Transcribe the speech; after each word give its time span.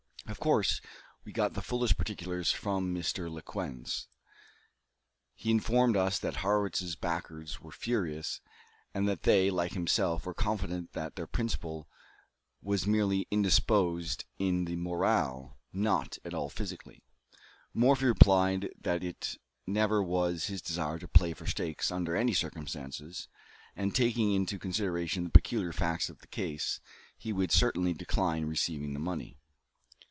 Of 0.27 0.39
course 0.39 0.79
we 1.25 1.33
got 1.33 1.55
the 1.55 1.61
fullest 1.61 1.97
particulars 1.97 2.53
from 2.53 2.95
Mr. 2.95 3.29
Lequesne. 3.29 4.05
He 5.35 5.51
informed 5.51 5.97
us 5.97 6.17
that 6.19 6.35
Harrwitz's 6.37 6.95
backers 6.95 7.59
were 7.59 7.73
furious, 7.73 8.39
and 8.93 9.09
that 9.09 9.23
they, 9.23 9.49
like 9.51 9.73
himself, 9.73 10.25
were 10.25 10.33
confident 10.33 10.93
that 10.93 11.17
their 11.17 11.27
principal 11.27 11.89
was 12.61 12.87
merely 12.87 13.27
indisposed 13.29 14.23
in 14.39 14.63
the 14.63 14.77
morale, 14.77 15.57
not 15.73 16.17
at 16.23 16.33
all 16.33 16.49
physically. 16.49 17.03
Morphy 17.73 18.05
replied 18.05 18.69
that 18.79 19.03
it 19.03 19.37
never 19.67 20.01
was 20.01 20.45
his 20.45 20.61
desire 20.61 20.97
to 20.99 21.09
play 21.09 21.33
for 21.33 21.45
stakes 21.45 21.91
under 21.91 22.15
any 22.15 22.33
circumstances; 22.33 23.27
and, 23.75 23.93
taking 23.93 24.31
into 24.31 24.57
consideration 24.57 25.25
the 25.25 25.29
peculiar 25.29 25.73
facts 25.73 26.09
of 26.09 26.19
the 26.19 26.27
case, 26.27 26.79
he 27.17 27.33
would 27.33 27.51
certainly 27.51 27.93
decline 27.93 28.45
receiving 28.45 28.93
the 28.93 28.99
money. 28.99 29.37